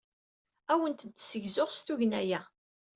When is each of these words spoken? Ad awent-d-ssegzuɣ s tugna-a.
Ad 0.71 0.73
awent-d-ssegzuɣ 0.77 1.69
s 1.71 1.79
tugna-a. 1.85 2.41